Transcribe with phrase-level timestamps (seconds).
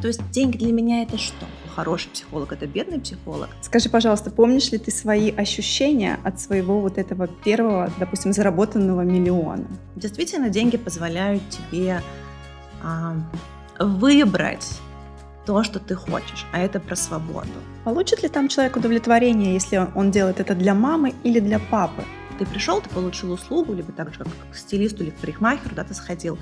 [0.00, 1.46] То есть деньги для меня это что?
[1.74, 3.48] Хороший психолог это бедный психолог.
[3.62, 9.66] Скажи, пожалуйста, помнишь ли ты свои ощущения от своего вот этого первого, допустим, заработанного миллиона?
[9.96, 12.02] Действительно, деньги позволяют тебе
[12.82, 13.16] а,
[13.78, 14.78] выбрать
[15.46, 17.48] то, что ты хочешь, а это про свободу.
[17.84, 22.04] Получит ли там человек удовлетворение, если он делает это для мамы или для папы?
[22.38, 25.84] Ты пришел, ты получил услугу, либо так же, как к стилисту или к парикмахеру, да,
[25.84, 26.38] ты сходил.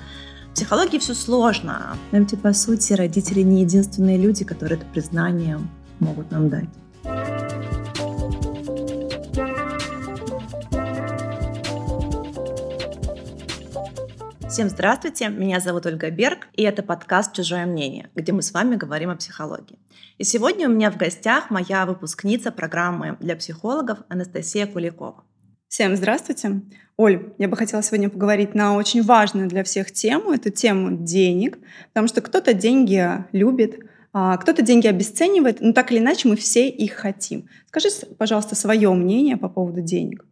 [0.57, 1.95] Психологии все сложно.
[2.11, 5.59] Нам, типа, по сути, родители не единственные люди, которые это признание
[5.99, 6.65] могут нам дать.
[14.49, 18.77] Всем здравствуйте, меня зовут Ольга Берг, и это подкаст «Чужое мнение», где мы с вами
[18.77, 19.77] говорим о психологии.
[20.17, 25.23] И сегодня у меня в гостях моя выпускница программы для психологов Анастасия Куликова.
[25.67, 26.61] Всем здравствуйте.
[26.95, 31.59] Оль, я бы хотела сегодня поговорить на очень важную для всех тему, эту тему денег,
[31.89, 33.79] потому что кто-то деньги любит,
[34.13, 37.49] а кто-то деньги обесценивает, но так или иначе мы все их хотим.
[37.67, 40.25] Скажи, пожалуйста, свое мнение по поводу денег.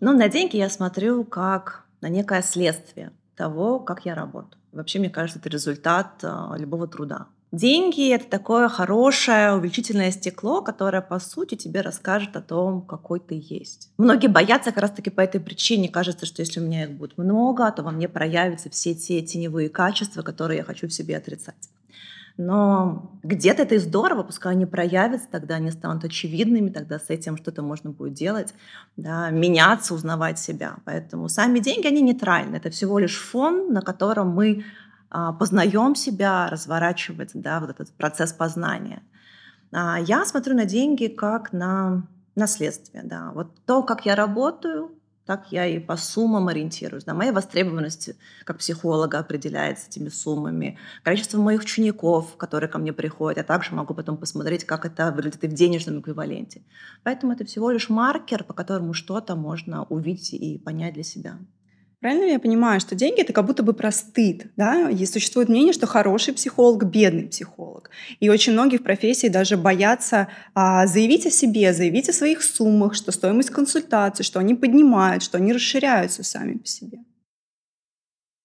[0.00, 4.60] Ну, на деньги я смотрю как на некое следствие того, как я работаю.
[4.70, 7.28] Вообще, мне кажется, это результат а, любого труда.
[7.56, 13.42] Деньги— это такое хорошее увеличительное стекло, которое, по сути, тебе расскажет о том, какой ты
[13.48, 13.88] есть.
[13.96, 15.88] Многие боятся как раз-таки по этой причине.
[15.88, 19.70] Кажется, что если у меня их будет много, то во мне проявятся все те теневые
[19.70, 21.70] качества, которые я хочу в себе отрицать.
[22.36, 27.38] Но где-то это и здорово, пускай они проявятся, тогда они станут очевидными, тогда с этим
[27.38, 28.52] что-то можно будет делать,
[28.98, 30.76] да, меняться, узнавать себя.
[30.84, 32.56] Поэтому сами деньги, они нейтральны.
[32.56, 34.64] Это всего лишь фон, на котором мы
[35.10, 39.02] познаем себя, разворачивается да, вот этот процесс познания.
[39.72, 43.02] А, я смотрю на деньги как на наследствие.
[43.04, 43.32] Да.
[43.34, 44.92] Вот то, как я работаю,
[45.24, 47.04] так я и по суммам ориентируюсь.
[47.04, 47.14] Да.
[47.14, 48.10] Моя востребованность
[48.44, 50.78] как психолога определяется этими суммами.
[51.02, 55.42] Количество моих учеников, которые ко мне приходят, я также могу потом посмотреть, как это выглядит
[55.42, 56.62] и в денежном эквиваленте.
[57.02, 61.38] Поэтому это всего лишь маркер, по которому что-то можно увидеть и понять для себя.
[62.06, 64.88] Правильно я понимаю, что деньги это как будто бы про стыд, да?
[64.90, 67.90] И существует мнение, что хороший психолог, бедный психолог.
[68.20, 72.94] И очень многие в профессии даже боятся а, заявить о себе, заявить о своих суммах,
[72.94, 76.98] что стоимость консультации, что они поднимают, что они расширяются сами по себе.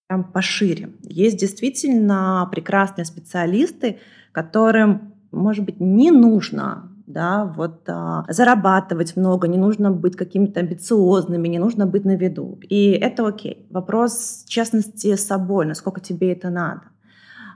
[0.09, 0.93] Там пошире.
[1.03, 3.99] Есть действительно прекрасные специалисты,
[4.31, 11.47] которым, может быть, не нужно да, вот а, зарабатывать много, не нужно быть какими-то амбициозными,
[11.47, 12.59] не нужно быть на виду.
[12.69, 13.67] И это окей.
[13.69, 16.81] Вопрос честности с собой, насколько тебе это надо.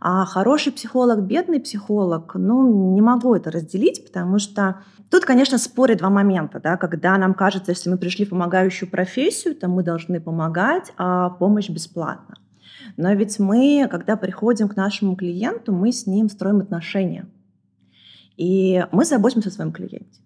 [0.01, 5.99] А хороший психолог, бедный психолог, ну, не могу это разделить, потому что тут, конечно, спорят
[5.99, 10.21] два момента, да, когда нам кажется, если мы пришли в помогающую профессию, то мы должны
[10.21, 12.35] помогать, а помощь бесплатна.
[12.97, 17.25] Но ведь мы, когда приходим к нашему клиенту, мы с ним строим отношения.
[18.37, 20.21] И мы заботимся о своем клиенте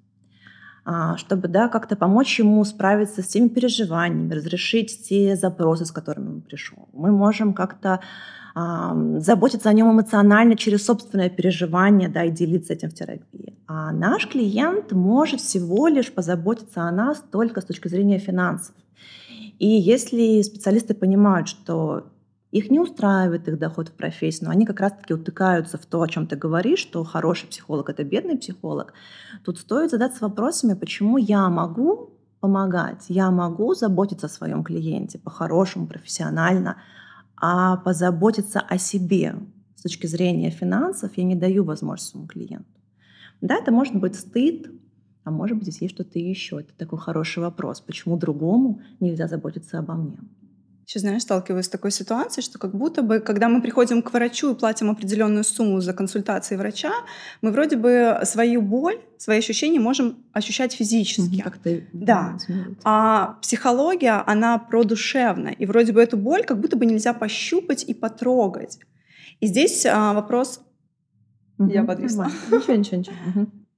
[0.85, 6.29] а, чтобы да, как-то помочь ему справиться с теми переживаниями, разрешить те запросы, с которыми
[6.29, 6.89] он пришел.
[6.93, 7.99] Мы можем как-то
[8.55, 13.55] заботиться о нем эмоционально через собственное переживание да, и делиться этим в терапии.
[13.67, 18.75] А наш клиент может всего лишь позаботиться о нас только с точки зрения финансов.
[19.59, 22.07] И если специалисты понимают, что
[22.51, 26.07] их не устраивает их доход в профессии, но они как раз-таки утыкаются в то, о
[26.07, 28.93] чем ты говоришь, что хороший психолог— это бедный психолог.
[29.45, 35.87] Тут стоит задаться вопросами, почему я могу помогать, я могу заботиться о своем клиенте по-хорошему,
[35.87, 36.77] профессионально,
[37.35, 39.35] а позаботиться о себе
[39.75, 42.65] с точки зрения финансов я не даю возможность своему клиенту.
[43.41, 44.69] Да, это может быть стыд,
[45.23, 46.59] а может быть здесь есть что-то еще.
[46.59, 47.79] Это такой хороший вопрос.
[47.79, 50.19] Почему другому нельзя заботиться обо мне?
[50.89, 54.53] Еще, знаешь, сталкиваюсь с такой ситуацией, что как будто бы, когда мы приходим к врачу
[54.53, 56.91] и платим определенную сумму за консультации врача,
[57.43, 61.41] мы вроде бы свою боль, свои ощущения можем ощущать физически.
[61.41, 62.39] Как ты да.
[62.83, 65.51] А психология, она продушевная.
[65.51, 68.79] И вроде бы эту боль как будто бы нельзя пощупать и потрогать.
[69.41, 70.59] И здесь а, вопрос...
[71.59, 72.31] Угу, Я подвисла.
[72.49, 73.15] Ничего, ничего, ничего.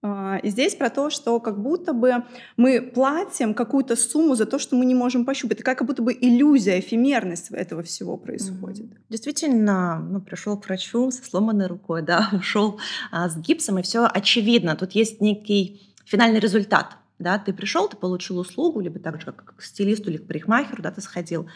[0.04, 2.24] И здесь про то, что как будто бы
[2.58, 5.60] мы платим какую-то сумму за то, что мы не можем пощупать.
[5.60, 8.88] Такая как будто бы иллюзия, эфемерность этого всего происходит.
[9.10, 12.80] Действительно, ну, пришел к врачу со сломанной рукой, да, ушел
[13.12, 14.76] а, с гипсом, и все очевидно.
[14.76, 16.98] Тут есть некий финальный результат.
[17.20, 20.82] Да, ты пришел, ты получил услугу, либо так же, как к стилисту или к парикмахеру,
[20.82, 21.48] да, ты сходил.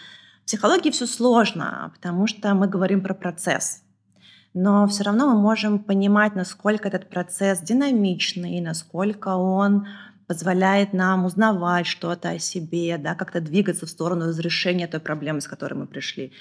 [0.44, 3.82] В психологии все сложно, потому что мы говорим про процесс
[4.56, 9.86] но все равно мы можем понимать, насколько этот процесс динамичный, насколько он
[10.28, 15.48] позволяет нам узнавать что-то о себе, да, как-то двигаться в сторону разрешения той проблемы, с
[15.48, 16.32] которой мы пришли.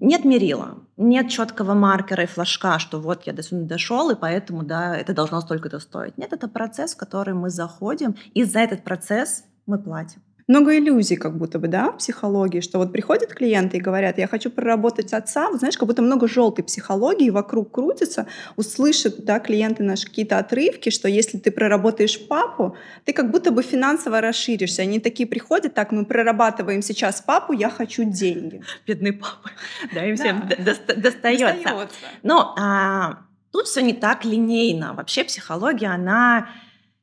[0.00, 4.62] Нет мерила, нет четкого маркера и флажка, что вот я до сюда дошел, и поэтому
[4.62, 6.16] да, это должно столько-то стоить.
[6.16, 11.16] Нет, это процесс, в который мы заходим, и за этот процесс мы платим много иллюзий
[11.16, 15.12] как будто бы, да, в психологии, что вот приходят клиенты и говорят, я хочу проработать
[15.12, 20.38] отца, вот знаешь, как будто много желтой психологии вокруг крутится, услышат, да, клиенты наши какие-то
[20.38, 24.82] отрывки, что если ты проработаешь папу, ты как будто бы финансово расширишься.
[24.82, 28.62] Они такие приходят, так, мы прорабатываем сейчас папу, я хочу деньги.
[28.86, 29.50] Бедные папы,
[29.94, 30.48] да, им всем
[30.96, 31.88] достается.
[32.22, 33.18] Но а,
[33.50, 34.94] тут все не так линейно.
[34.94, 36.48] Вообще психология, она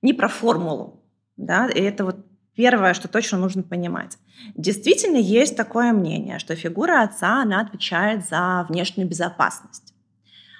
[0.01, 1.03] не про формулу,
[1.37, 2.28] да, и это вот
[2.59, 4.17] Первое, что точно нужно понимать.
[4.53, 9.93] Действительно есть такое мнение, что фигура отца, она отвечает за внешнюю безопасность.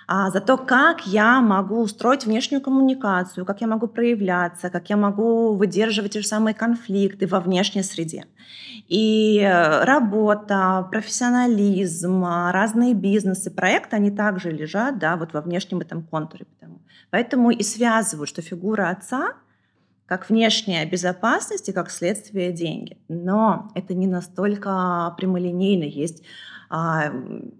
[0.08, 4.96] А за то, как я могу устроить внешнюю коммуникацию, как я могу проявляться, как я
[4.96, 8.28] могу выдерживать те же самые конфликты во внешней среде.
[8.88, 9.46] И
[9.84, 16.46] работа, профессионализм, разные бизнесы, проекты, они также лежат да, вот во внешнем этом контуре.
[17.10, 19.34] Поэтому и связывают, что фигура отца—
[20.10, 22.98] как внешняя безопасность и как следствие деньги.
[23.10, 25.84] Но это не настолько прямолинейно.
[25.84, 26.24] Есть
[26.68, 27.14] а,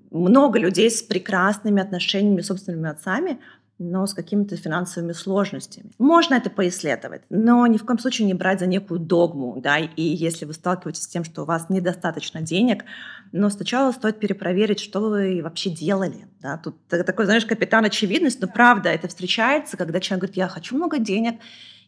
[0.10, 3.40] много людей с прекрасными отношениями с собственными отцами,
[3.78, 5.92] но с какими-то финансовыми сложностями.
[6.00, 10.02] Можно это поисследовать, но ни в коем случае не брать за некую догму, да, и
[10.02, 12.84] если вы сталкиваетесь с тем, что у вас недостаточно денег,
[13.32, 18.48] но сначала стоит перепроверить, что вы вообще делали, да, тут такой, знаешь, капитан очевидность, но
[18.48, 21.36] правда, это встречается, когда человек говорит, я хочу много денег,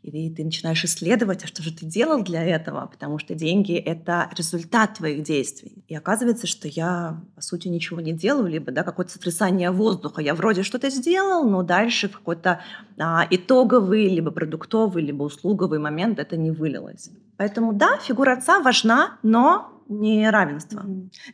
[0.04, 4.30] и ты начинаешь исследовать, а что же ты делал для этого, потому что деньги— это
[4.36, 5.84] результат твоих действий.
[5.88, 10.22] И оказывается, что я, по сути, ничего не делаю, либо да, какое-то сотрясание воздуха.
[10.22, 12.62] Я вроде что-то сделал, но дальше в какой-то
[12.98, 17.12] а, итоговый, либо продуктовый, либо услуговый момент это не вылилось.
[17.38, 20.84] Поэтому да, фигура отца важна, но не равенство.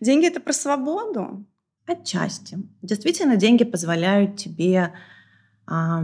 [0.01, 1.45] Деньги— это про свободу?
[1.85, 2.57] Отчасти.
[2.81, 4.93] Действительно, деньги позволяют тебе
[5.65, 6.03] а,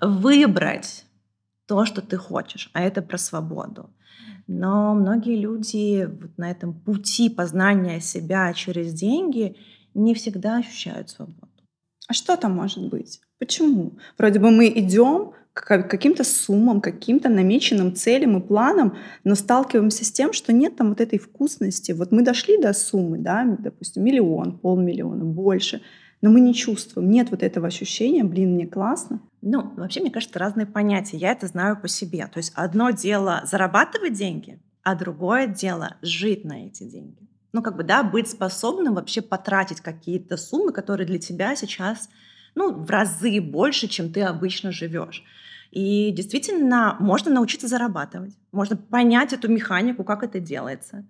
[0.00, 1.04] выбрать
[1.72, 3.88] то, что ты хочешь, а это про свободу.
[4.46, 9.56] Но многие люди вот на этом пути познания себя через деньги
[9.94, 11.48] не всегда ощущают свободу.
[12.08, 13.22] А что там может быть?
[13.38, 13.92] Почему?
[14.18, 20.12] Вроде бы мы идем к каким-то суммам, каким-то намеченным целям и планам, но сталкиваемся с
[20.12, 21.92] тем, что нет там вот этой вкусности.
[21.92, 25.80] Вот мы дошли до суммы, да, допустим, миллион, полмиллиона, больше—
[26.22, 29.20] но мы не чувствуем, нет вот этого ощущения, блин, мне классно.
[29.42, 31.16] Ну, вообще, мне кажется, разные понятия.
[31.16, 32.28] Я это знаю по себе.
[32.32, 37.28] То есть одно дело зарабатывать деньги, а другое дело жить на эти деньги.
[37.52, 42.08] Ну, как бы, да, быть способным вообще потратить какие-то суммы, которые для тебя сейчас,
[42.54, 45.24] ну, в разы больше, чем ты обычно живешь.
[45.72, 51.04] И действительно, можно научиться зарабатывать, можно понять эту механику, как это делается.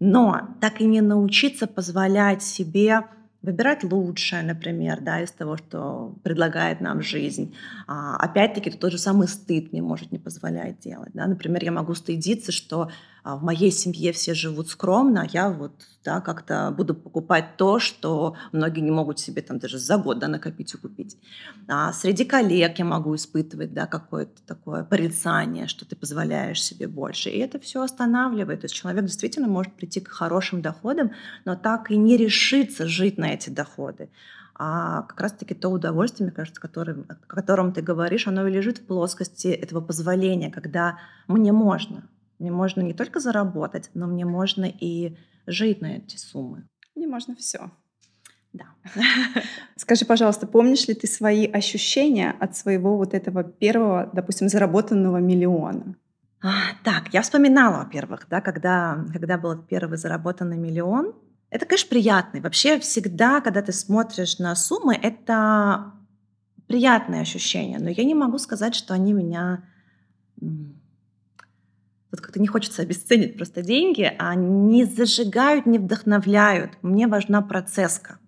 [0.00, 3.04] Но так и не научиться позволять себе
[3.42, 7.54] выбирать лучшее, например, да, из того, что предлагает нам жизнь.
[7.86, 11.10] А, опять-таки, тот же самый стыд мне может не позволять делать.
[11.14, 11.26] Да?
[11.26, 12.90] Например, я могу стыдиться, что
[13.36, 15.72] в моей семье все живут скромно, а я вот
[16.04, 20.28] да, как-то буду покупать то, что многие не могут себе там даже за год да,
[20.28, 21.18] накопить и купить.
[21.68, 27.28] А среди коллег я могу испытывать да, какое-то такое порицание, что ты позволяешь себе больше.
[27.28, 28.60] И это все останавливает.
[28.60, 31.12] То есть человек действительно может прийти к хорошим доходам,
[31.44, 34.08] но так и не решиться жить на эти доходы.
[34.54, 38.78] А как раз-таки то удовольствие, мне кажется, которым, о котором ты говоришь, оно и лежит
[38.78, 40.98] в плоскости этого позволения, когда
[41.28, 45.16] мне можно, мне можно не только заработать, но мне можно и
[45.46, 46.68] жить на эти суммы.
[46.94, 47.70] Мне можно все.
[48.52, 48.66] Да.
[49.76, 55.96] Скажи, пожалуйста, помнишь ли ты свои ощущения от своего вот этого первого, допустим, заработанного миллиона?
[56.40, 61.14] А, так, я вспоминала, во-первых, да, когда, когда был первый заработанный миллион.
[61.50, 62.40] Это, конечно, приятный.
[62.40, 65.92] Вообще всегда, когда ты смотришь на суммы, это
[66.66, 67.78] приятные ощущения.
[67.80, 69.64] Но я не могу сказать, что они меня
[72.10, 76.72] вот как-то не хочется обесценить просто деньги, а не зажигают, не вдохновляют.
[76.82, 78.18] Мне важна процесска.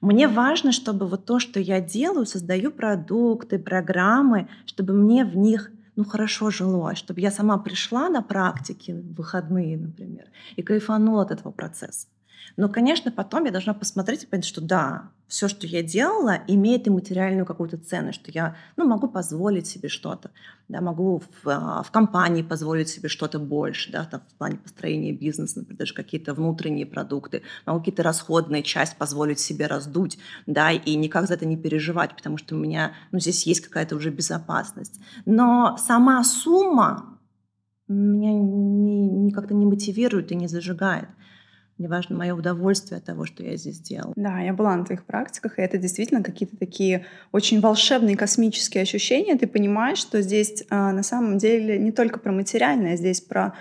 [0.00, 5.70] Мне важно, чтобы вот то, что я делаю, создаю продукты, программы, чтобы мне в них
[5.94, 10.24] ну, хорошо жилось, чтобы я сама пришла на практике в выходные, например,
[10.56, 12.08] и кайфанула от этого процесса.
[12.56, 16.86] Но, конечно, потом я должна посмотреть и понять, что да, все, что я делала, имеет
[16.86, 20.30] и материальную какую-то ценность, что я ну, могу позволить себе что-то,
[20.68, 25.12] да, могу в, а, в компании позволить себе что-то больше, да, там, в плане построения
[25.12, 30.94] бизнеса, например, даже какие-то внутренние продукты, могу какие-то расходные часть позволить себе раздуть, да, и
[30.96, 35.00] никак за это не переживать, потому что у меня, ну, здесь есть какая-то уже безопасность.
[35.24, 37.18] Но сама сумма
[37.88, 41.08] меня не, не как-то не мотивирует и не зажигает.
[41.82, 44.12] Мне важно мое удовольствие от того, что я здесь делаю.
[44.14, 49.36] Да, я была на твоих практиках, и это действительно какие-то такие очень волшебные космические ощущения.
[49.36, 53.54] Ты понимаешь, что здесь а, на самом деле не только про материальное, здесь про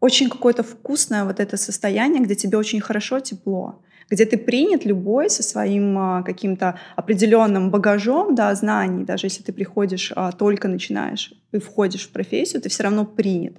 [0.00, 5.28] очень какое-то вкусное вот это состояние, где тебе очень хорошо, тепло где ты принят любой
[5.28, 11.32] со своим а, каким-то определенным багажом да, знаний, даже если ты приходишь, а, только начинаешь
[11.50, 13.56] и входишь в профессию, ты все равно принят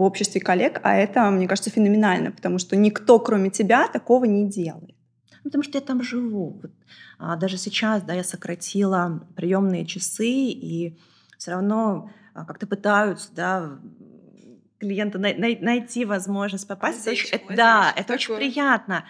[0.00, 4.48] в обществе коллег, а это, мне кажется, феноменально, потому что никто, кроме тебя, такого не
[4.48, 4.96] делает.
[5.44, 6.58] Ну, потому что я там живу.
[6.62, 6.70] Вот,
[7.18, 10.98] а, даже сейчас, да, я сократила приемные часы, и
[11.36, 13.78] все равно а, как-то пытаются, да,
[14.78, 17.02] клиента най- най- найти возможность попасть.
[17.02, 18.16] Это очень, это, да, это такое.
[18.16, 19.04] очень приятно.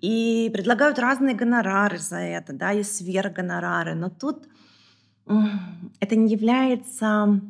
[0.00, 3.96] И предлагают разные гонорары за это, да, и сверхгонорары.
[3.96, 4.46] Но тут
[5.98, 7.40] это не является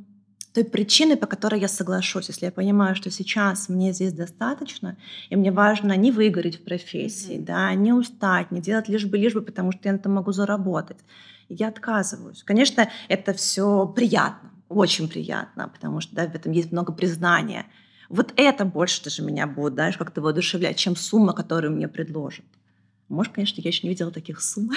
[0.53, 4.97] той причиной, по которой я соглашусь, если я понимаю, что сейчас мне здесь достаточно,
[5.29, 7.45] и мне важно не выгореть в профессии, mm-hmm.
[7.45, 10.33] да, не устать, не делать лишь бы, лишь бы, потому что я на этом могу
[10.33, 10.99] заработать.
[11.49, 12.43] я отказываюсь.
[12.43, 17.67] Конечно, это все приятно, очень приятно, потому что да, в этом есть много признания.
[18.09, 22.45] Вот это больше даже меня будет, знаешь, как-то воодушевлять, чем сумма, которую мне предложат.
[23.09, 24.71] Может, конечно, я еще не видела таких сумм.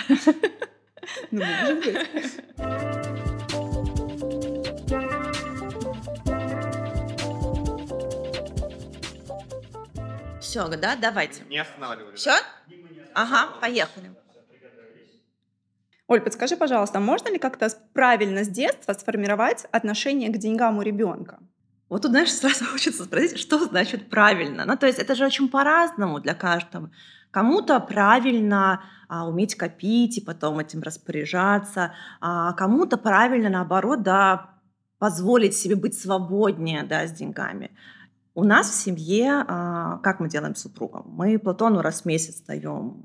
[1.32, 3.20] Ну, может быть.
[10.54, 11.44] Все, да, давайте.
[11.50, 12.16] Не останавливали.
[12.16, 12.34] Все?
[13.16, 14.12] Ага, поехали.
[16.06, 21.40] Оль, подскажи, пожалуйста, можно ли как-то правильно с детства сформировать отношение к деньгам у ребенка?
[21.90, 24.64] Вот тут, знаешь, сразу хочется спросить, что значит правильно.
[24.66, 26.92] Ну, то есть это же очень по-разному для каждого.
[27.32, 34.52] Кому-то правильно а, уметь копить и потом этим распоряжаться, а кому-то правильно, наоборот, да,
[35.00, 37.76] позволить себе быть свободнее да, с деньгами.
[38.36, 41.06] У нас в семье, а, как мы делаем с супругом?
[41.08, 43.04] Мы Платону раз в месяц даем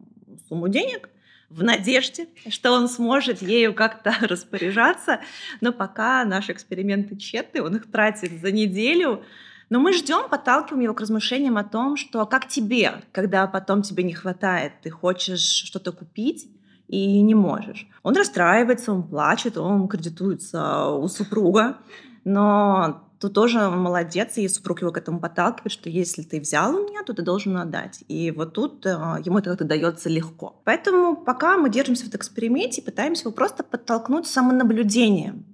[0.49, 1.11] сумму денег
[1.51, 5.21] в надежде, что он сможет ею как-то распоряжаться.
[5.61, 9.23] Но пока наши эксперименты тщетны, он их тратит за неделю.
[9.69, 14.05] Но мы ждем, подталкиваем его к размышлениям о том, что как тебе, когда потом тебе
[14.05, 16.49] не хватает, ты хочешь что-то купить,
[16.87, 17.87] и не можешь.
[18.03, 21.77] Он расстраивается, он плачет, он кредитуется у супруга,
[22.25, 26.89] но то тоже молодец, и супруг его к этому подталкивает, что если ты взял у
[26.89, 28.05] меня, то ты должен отдать.
[28.09, 28.91] И вот тут э,
[29.25, 30.63] ему это как-то дается легко.
[30.65, 35.45] Поэтому пока мы держимся в эксперименте, пытаемся его просто подтолкнуть самонаблюдением.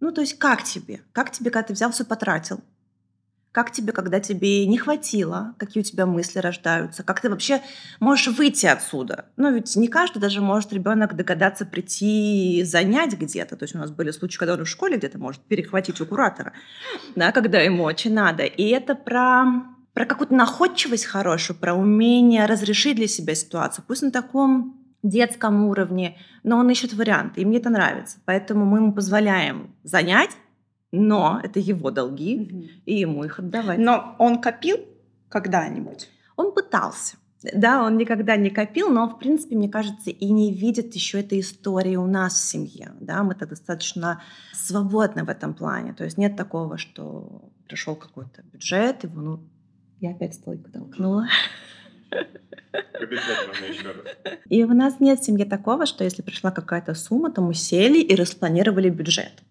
[0.00, 1.00] Ну, то есть как тебе?
[1.12, 2.60] Как тебе, когда ты взял, все потратил?
[3.54, 5.54] Как тебе, когда тебе не хватило?
[5.58, 7.04] Какие у тебя мысли рождаются?
[7.04, 7.62] Как ты вообще
[8.00, 9.26] можешь выйти отсюда?
[9.36, 13.56] Ну, ведь не каждый даже может ребенок догадаться прийти занять где-то.
[13.56, 16.52] То есть у нас были случаи, когда он в школе где-то может перехватить у куратора,
[17.14, 18.42] да, когда ему очень надо.
[18.42, 19.44] И это про
[19.92, 23.84] про какую-то находчивость хорошую, про умение разрешить для себя ситуацию.
[23.86, 28.18] Пусть на таком детском уровне, но он ищет варианты, и мне это нравится.
[28.24, 30.30] Поэтому мы ему позволяем занять,
[30.94, 32.64] но это его долги, угу.
[32.86, 33.78] и ему их отдавать.
[33.78, 34.78] Но он копил
[35.28, 36.08] когда-нибудь?
[36.36, 37.16] Он пытался.
[37.52, 41.40] Да, он никогда не копил, но, в принципе, мне кажется, и не видит еще этой
[41.40, 42.92] истории у нас в семье.
[43.00, 44.22] Да, мы так достаточно
[44.54, 45.92] свободны в этом плане.
[45.92, 49.40] То есть нет такого, что пришел какой-то бюджет, и ну,
[50.00, 51.26] я опять стойку толкнула.
[54.48, 58.00] И у нас нет в семье такого, что если пришла какая-то сумма, то мы сели
[58.00, 59.42] и распланировали бюджет.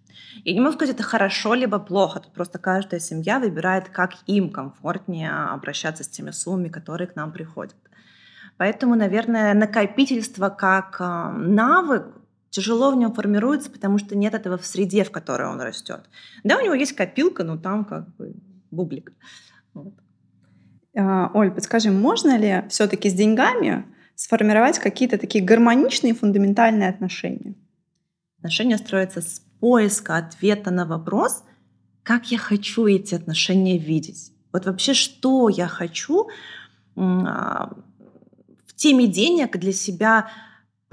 [0.43, 2.19] Я не могу сказать, это хорошо либо плохо.
[2.19, 7.31] Тут просто каждая семья выбирает, как им комфортнее обращаться с теми суммами, которые к нам
[7.31, 7.75] приходят.
[8.57, 12.07] Поэтому, наверное, накопительство как а, навык
[12.49, 16.01] тяжело в нем формируется, потому что нет этого в среде, в которой он растет.
[16.43, 18.33] Да, у него есть копилка, но там как бы
[18.69, 19.11] бублик.
[19.73, 19.93] Вот.
[20.95, 23.85] А, Оль, подскажи, можно ли все-таки с деньгами
[24.15, 27.55] сформировать какие-то такие гармоничные фундаментальные отношения?
[28.37, 31.45] Отношения строятся с поиска ответа на вопрос,
[32.03, 34.33] как я хочу эти отношения видеть.
[34.51, 36.27] Вот вообще, что я хочу
[36.97, 37.71] а,
[38.67, 40.29] в теме денег для себя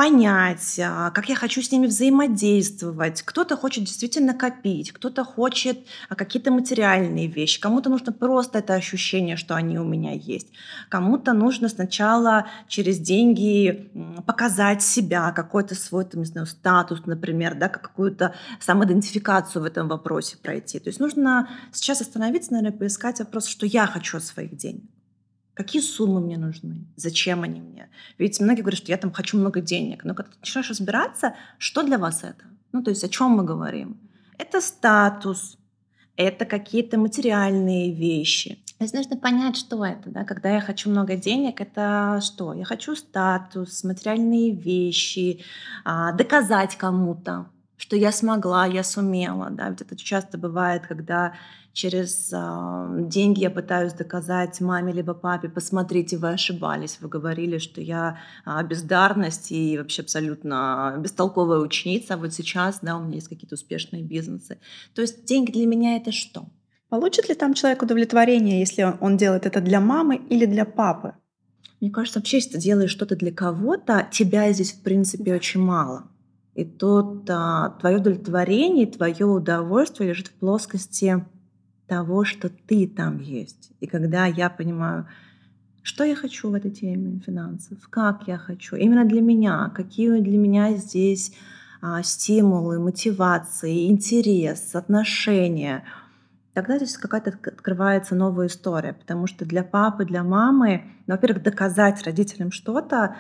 [0.00, 3.20] понять, а, как я хочу с ними взаимодействовать.
[3.20, 5.78] Кто-то хочет действительно копить, кто-то хочет
[6.08, 10.48] а, какие-то материальные вещи, кому-то нужно просто это ощущение, что они у меня есть.
[10.88, 13.90] Кому-то нужно сначала через деньги
[14.24, 20.38] показать себя, какой-то свой там, не знаю, статус, например, да, какую-то самоидентификацию в этом вопросе
[20.38, 20.78] пройти.
[20.78, 24.84] То есть нужно сейчас остановиться, наверное, поискать вопрос, что я хочу от своих денег.
[25.60, 26.86] Какие суммы мне нужны?
[26.96, 27.90] Зачем они мне?
[28.16, 30.04] Ведь многие говорят, что я там хочу много денег.
[30.04, 32.44] Но когда ты начинаешь разбираться, что для вас это?
[32.72, 34.00] Ну, то есть о чем мы говорим?
[34.38, 35.58] Это статус,
[36.16, 38.64] это какие-то материальные вещи.
[38.78, 40.08] То есть нужно понять, что это.
[40.08, 40.24] Да?
[40.24, 42.54] Когда я хочу много денег, это что?
[42.54, 45.44] Я хочу статус, материальные вещи,
[45.84, 47.50] а, доказать кому-то,
[47.80, 49.48] что я смогла, я сумела.
[49.50, 49.70] Да?
[49.70, 51.32] Ведь это часто бывает, когда
[51.72, 57.80] через э, деньги я пытаюсь доказать маме либо папе, посмотрите, вы ошибались, вы говорили, что
[57.80, 63.28] я э, бездарность и вообще абсолютно бестолковая ученица, а вот сейчас, да, у меня есть
[63.28, 64.58] какие-то успешные бизнесы.
[64.94, 66.50] То есть деньги для меня это что?
[66.90, 71.14] Получит ли там человек удовлетворение, если он делает это для мамы или для папы?
[71.80, 76.09] Мне кажется, вообще, если ты делаешь что-то для кого-то, тебя здесь, в принципе, очень мало.
[76.54, 81.24] И тут а, твое удовлетворение, твое удовольствие лежит в плоскости
[81.86, 83.72] того, что ты там есть.
[83.80, 85.06] И когда я понимаю,
[85.82, 90.38] что я хочу в этой теме финансов, как я хочу, именно для меня, какие для
[90.38, 91.32] меня здесь
[91.80, 95.84] а, стимулы, мотивации, интерес, отношения,
[96.52, 102.02] тогда здесь какая-то открывается новая история, потому что для папы, для мамы, ну, во-первых, доказать
[102.02, 103.16] родителям что-то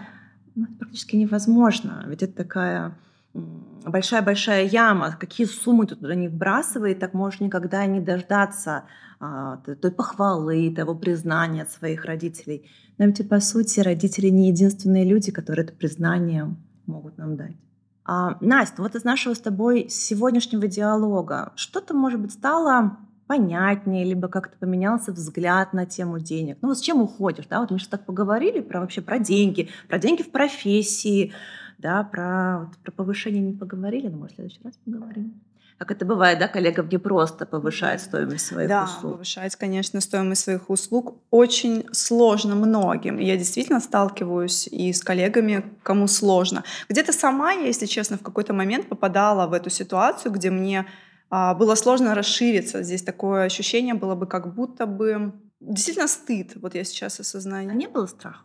[0.54, 2.96] ну, практически невозможно, ведь это такая
[3.32, 8.84] большая-большая яма, какие суммы ты туда не вбрасывай, так можешь никогда не дождаться
[9.20, 12.70] а, той похвалы, того признания от своих родителей.
[12.98, 16.54] Но ведь, по сути, родители не единственные люди, которые это признание
[16.86, 17.56] могут нам дать.
[18.04, 24.26] А, Настя, вот из нашего с тобой сегодняшнего диалога что-то, может быть, стало понятнее, либо
[24.26, 26.58] как-то поменялся взгляд на тему денег.
[26.62, 27.60] Ну вот с чем уходишь, да?
[27.60, 31.32] Вот мы сейчас так поговорили про вообще про деньги, про деньги в профессии,
[31.80, 35.40] да, про, вот, про повышение не поговорили, но, может, в следующий раз поговорим.
[35.78, 39.02] Как это бывает, да, коллегам не просто повышать стоимость своих да, услуг.
[39.02, 43.16] Да, повышать, конечно, стоимость своих услуг очень сложно многим.
[43.16, 46.64] Я действительно сталкиваюсь и с коллегами, кому сложно.
[46.90, 50.84] Где-то сама я, если честно, в какой-то момент попадала в эту ситуацию, где мне
[51.30, 52.82] а, было сложно расшириться.
[52.82, 56.56] Здесь такое ощущение было бы, как будто бы действительно стыд.
[56.56, 57.70] Вот я сейчас осознаю.
[57.70, 58.44] А не было страха?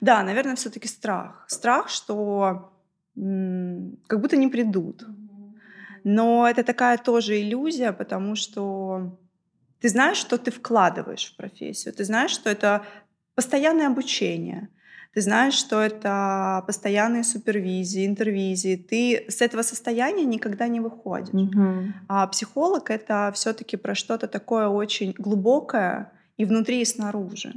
[0.00, 1.44] Да, наверное, все-таки страх.
[1.48, 2.71] Страх, что
[3.14, 5.04] как будто не придут.
[6.04, 9.18] Но это такая тоже иллюзия, потому что
[9.80, 12.84] ты знаешь, что ты вкладываешь в профессию, ты знаешь, что это
[13.34, 14.68] постоянное обучение,
[15.14, 18.76] ты знаешь, что это постоянные супервизии, интервизии.
[18.76, 21.34] Ты с этого состояния никогда не выходишь.
[21.34, 21.92] Угу.
[22.08, 27.52] А психолог это все-таки про что-то такое очень глубокое и внутри, и снаружи.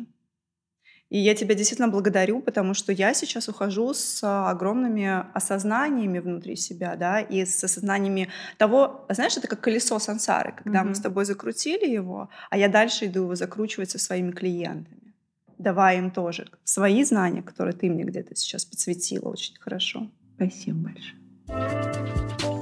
[1.10, 6.96] И я тебя действительно благодарю, потому что я сейчас ухожу с огромными осознаниями внутри себя,
[6.96, 10.88] да, и с осознаниями того, знаешь, это как колесо сансары, когда mm-hmm.
[10.88, 15.14] мы с тобой закрутили его, а я дальше иду его закручивать со своими клиентами,
[15.60, 20.10] давая им тоже свои знания, которые ты мне где-то сейчас подсветила очень хорошо.
[20.36, 22.55] Спасибо большое.